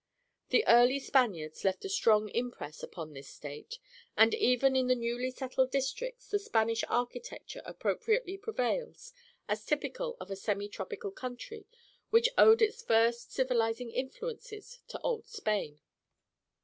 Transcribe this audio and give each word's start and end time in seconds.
The 0.49 0.65
early 0.67 0.97
Spaniards 0.99 1.63
left 1.63 1.85
a 1.85 1.87
strong 1.89 2.29
impress 2.29 2.81
upon 2.81 3.13
this 3.13 3.27
state, 3.29 3.77
and 4.17 4.33
even 4.33 4.75
in 4.75 4.87
the 4.87 4.95
newly 4.95 5.29
settled 5.29 5.69
districts 5.69 6.27
the 6.31 6.39
Spanish 6.39 6.83
architecture 6.87 7.61
appropriately 7.65 8.35
prevails, 8.39 9.13
as 9.47 9.63
typical 9.63 10.17
of 10.19 10.31
a 10.31 10.35
semi 10.35 10.67
tropical 10.69 11.11
country 11.11 11.67
which 12.09 12.29
owed 12.35 12.63
its 12.63 12.81
first 12.81 13.31
civilizing 13.31 13.91
influences 13.91 14.79
to 14.87 14.99
old 15.01 15.27
Spain. 15.27 15.81